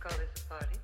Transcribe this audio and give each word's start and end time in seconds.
call 0.00 0.12
this 0.16 0.42
a 0.42 0.48
party? 0.48 0.79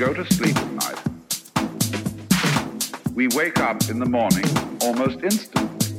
Go 0.00 0.14
to 0.14 0.24
sleep 0.32 0.56
at 0.56 0.72
night, 0.72 0.98
we 3.14 3.28
wake 3.28 3.60
up 3.60 3.86
in 3.90 3.98
the 3.98 4.06
morning 4.06 4.46
almost 4.80 5.22
instantly. 5.22 5.90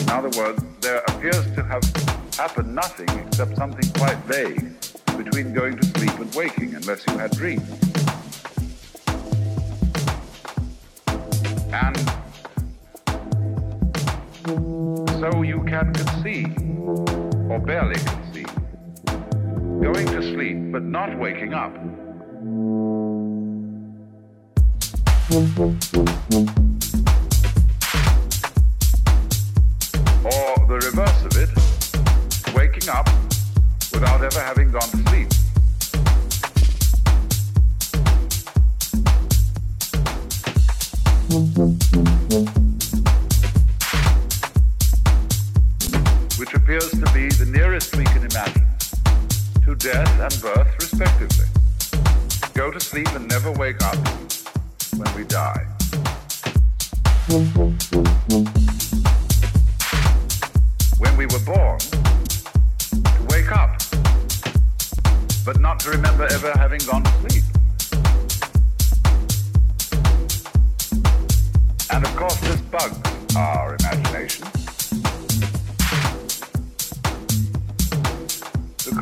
In 0.00 0.08
other 0.08 0.30
words, 0.38 0.64
there 0.80 1.02
appears 1.08 1.44
to 1.56 1.62
have 1.62 1.84
happened 2.38 2.74
nothing 2.74 3.10
except 3.10 3.54
something 3.58 3.92
quite 3.92 4.16
vague 4.20 4.72
between 5.18 5.52
going 5.52 5.76
to 5.76 5.86
sleep 5.98 6.18
and 6.18 6.34
waking, 6.34 6.74
unless 6.74 7.06
you 7.06 7.18
had 7.18 7.30
dreams. 7.32 7.68
And 11.74 11.98
so 15.20 15.42
you 15.42 15.62
can 15.68 15.92
conceive, 15.92 16.56
or 17.50 17.60
barely 17.60 17.96
conceive, 17.96 18.48
going 19.82 20.06
to 20.06 20.22
sleep 20.22 20.72
but 20.72 20.82
not 20.82 21.18
waking 21.18 21.52
up. 21.52 21.76
Or 25.32 26.71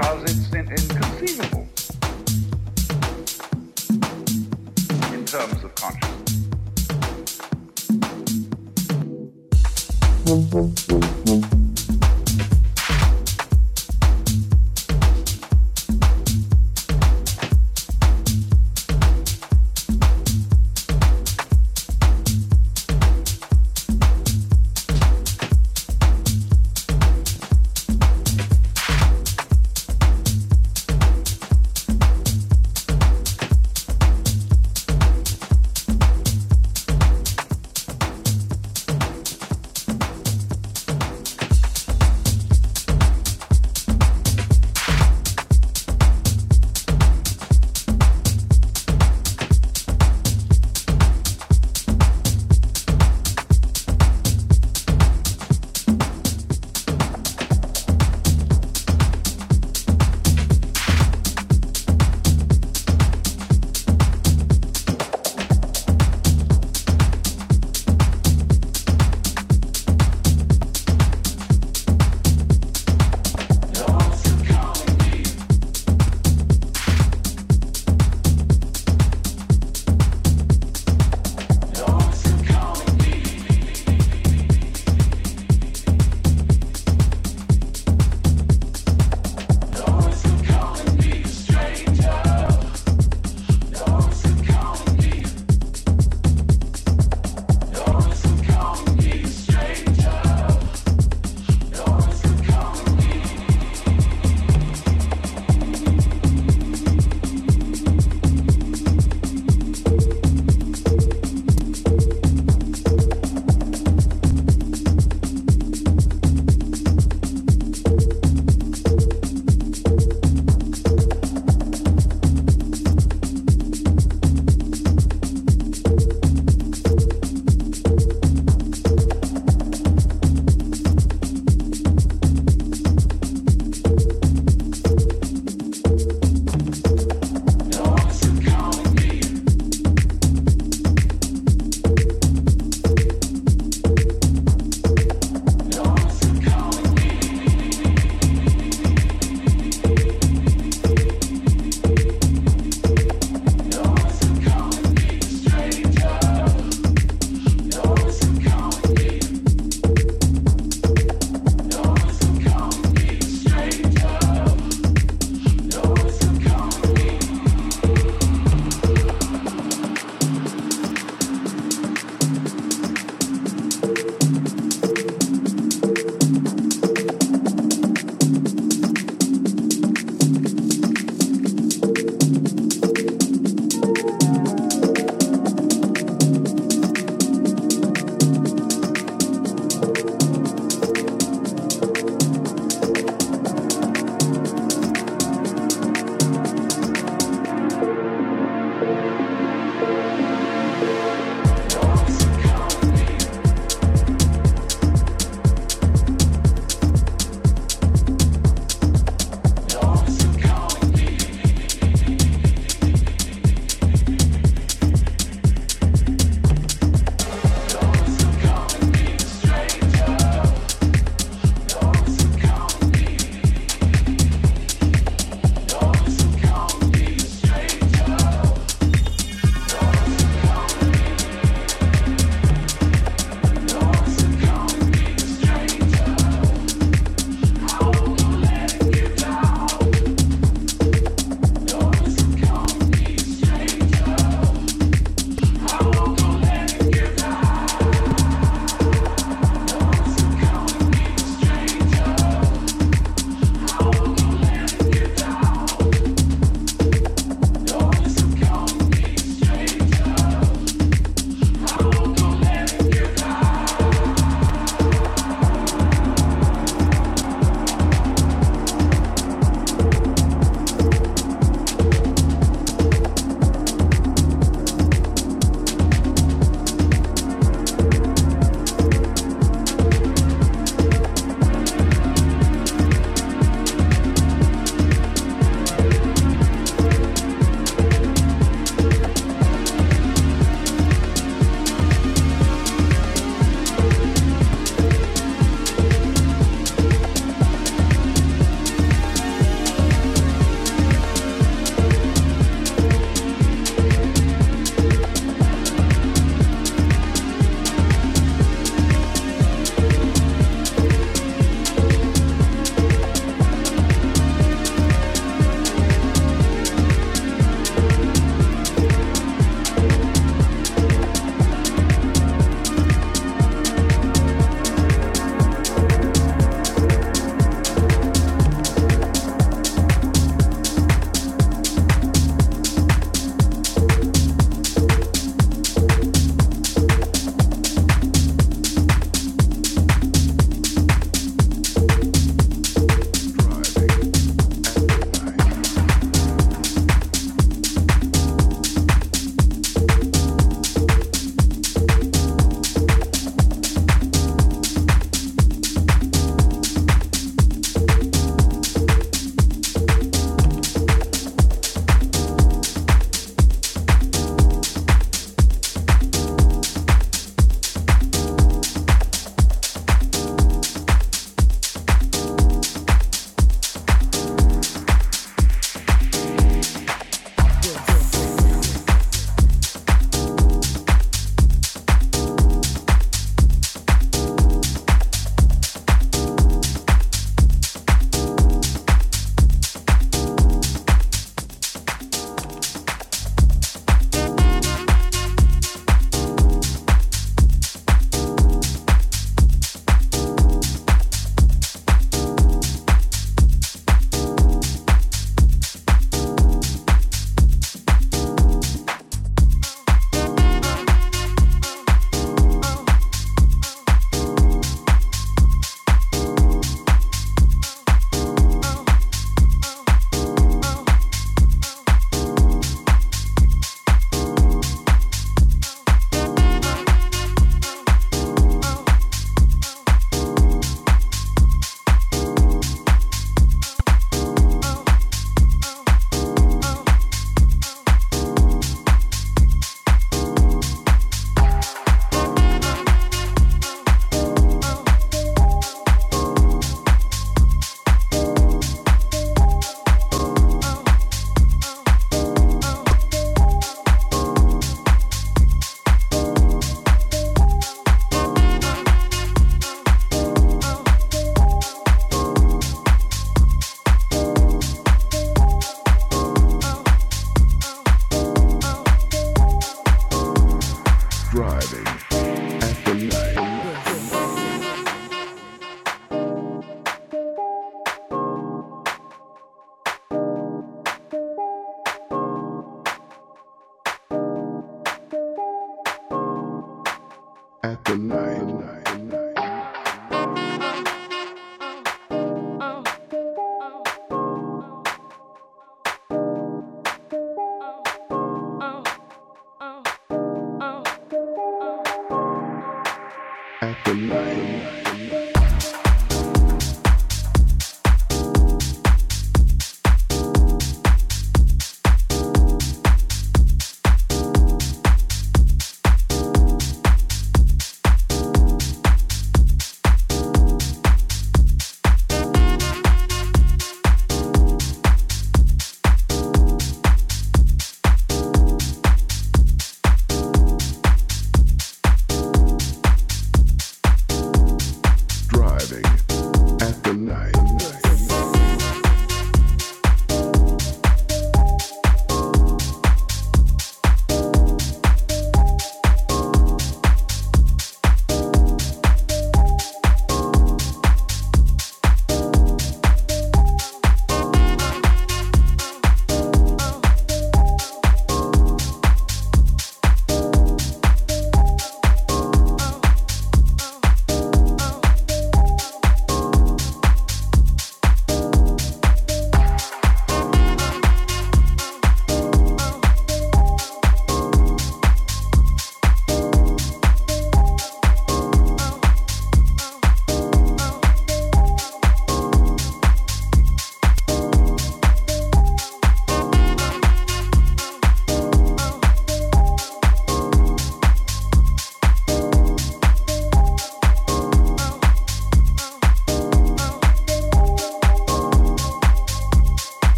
because 0.00 0.22
it's 0.22 0.54
inconceivable 0.54 1.68
in 5.12 5.24
terms 5.26 5.62
of 5.62 5.74
consciousness. 5.74 6.30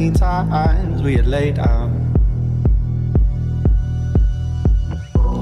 Many 0.00 0.12
times 0.12 1.02
we 1.02 1.14
had 1.14 1.26
laid 1.26 1.58
out? 1.58 1.90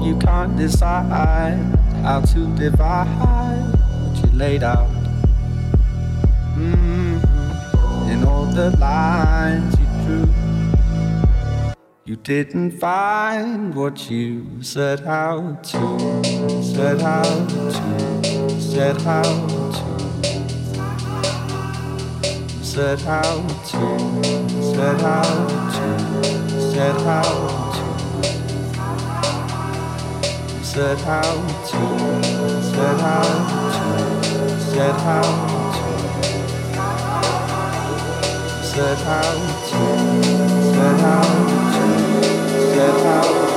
You 0.03 0.17
can't 0.19 0.57
decide 0.57 1.61
how 2.03 2.19
to 2.19 2.55
divide 2.57 3.71
what 4.03 4.17
you 4.21 4.37
laid 4.37 4.63
out. 4.63 4.89
Mm-hmm. 6.57 8.11
In 8.11 8.25
all 8.25 8.47
the 8.47 8.71
lines 8.77 9.79
you 9.79 9.87
drew. 10.03 10.27
You 12.03 12.17
didn't 12.17 12.71
find 12.71 13.73
what 13.73 14.11
you 14.11 14.61
set 14.61 15.05
out 15.05 15.63
to, 15.71 16.23
set 16.61 17.01
out 17.01 17.49
to, 17.49 18.59
set 18.59 19.05
out 19.05 19.58
set 22.69 23.03
out 23.07 23.47
to, 23.65 23.81
set 24.61 25.01
out 25.01 25.49
to, 25.73 25.89
set 26.71 27.01
out 27.01 27.73
to, 27.73 27.83
set 30.63 30.99
out 31.07 31.47
to, 31.65 31.79
set 32.61 32.99
out 32.99 33.49
to, 34.21 34.61
set 34.61 34.99
out 34.99 35.33
to, 35.73 35.89
set 38.63 38.99
out 39.07 39.33
to, 39.67 39.81
set 40.75 40.99
out 41.01 41.39
to 41.69 42.65
that 42.75 42.97
house. 43.03 43.39
So 43.39 43.48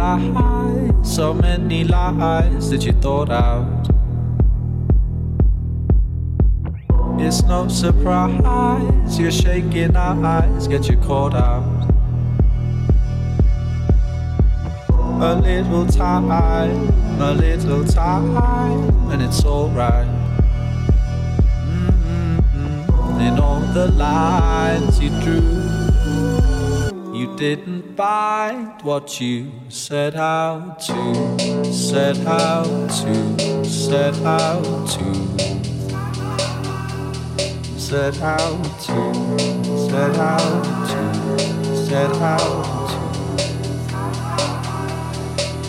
lies, 0.00 1.16
so 1.16 1.34
many 1.34 1.84
lies 1.84 2.70
that 2.70 2.84
you 2.86 2.92
thought 2.92 3.30
out. 3.30 3.86
It's 7.20 7.42
no 7.42 7.68
surprise 7.68 9.18
you're 9.18 9.30
shaking 9.30 9.94
our 9.94 10.24
eyes, 10.24 10.66
get 10.68 10.88
you 10.88 10.96
caught 10.96 11.34
out. 11.34 11.88
A 15.22 15.34
little 15.34 15.86
time, 15.86 16.30
a 17.20 17.34
little 17.34 17.84
time, 17.84 19.10
and 19.10 19.20
it's 19.22 19.44
alright. 19.44 20.08
Mm-hmm. 21.68 23.20
In 23.20 23.38
all 23.38 23.60
the 23.60 23.88
lines 23.88 24.98
you 24.98 25.10
drew, 25.20 25.59
didn't 27.40 27.96
find 27.96 28.82
what 28.82 29.18
you 29.18 29.50
set 29.70 30.14
out 30.14 30.78
to, 30.78 31.72
set 31.72 32.18
out 32.26 32.90
to, 32.90 33.64
set 33.64 34.14
out 34.16 34.86
to. 34.86 35.14
Set 37.78 38.20
out 38.20 38.62
to, 38.84 39.14
set 39.88 40.16
out 40.16 40.64
to, 40.90 41.38
set 41.74 42.12
out 42.20 42.90
to, 42.90 42.98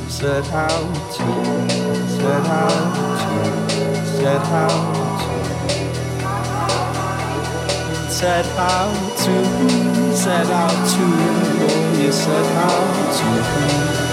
set 0.10 0.52
out 0.52 0.92
to, 1.16 1.24
set 2.12 2.46
out 2.52 2.84
to, 3.16 3.32
set 4.06 4.44
out 4.52 4.92
to, 5.22 5.42
set 8.12 8.46
out 8.58 9.18
to, 9.18 9.34
set 10.16 10.48
out 10.52 10.90
to, 10.92 11.61
you 12.02 12.12
said 12.12 12.46
how 12.56 12.80
to 13.12 13.44
play. 13.52 14.11